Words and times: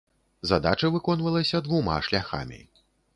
Задача 0.51 0.89
выконвалася 0.95 1.61
двума 1.67 1.99
шляхамі. 2.09 2.61